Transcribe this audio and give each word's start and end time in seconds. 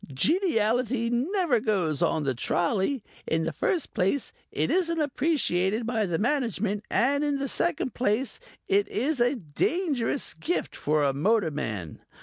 Geniality 0.11 1.11
never 1.11 1.59
goes 1.59 2.01
on 2.01 2.23
the 2.23 2.33
trolley. 2.33 3.03
In 3.27 3.43
the 3.43 3.51
first 3.53 3.93
place 3.93 4.33
it 4.51 4.71
isn't 4.71 4.99
appreciated 4.99 5.85
by 5.85 6.07
the 6.07 6.17
Management 6.17 6.83
and 6.89 7.23
in 7.23 7.37
the 7.37 7.47
second 7.47 7.93
place 7.93 8.39
it 8.67 8.87
is 8.89 9.19
a 9.19 9.35
dangerous 9.35 10.33
gift 10.33 10.75
for 10.75 11.03
a 11.03 11.13
motor 11.13 11.51
man. 11.51 11.99